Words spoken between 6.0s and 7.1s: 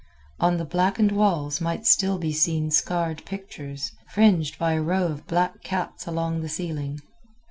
along the ceiling.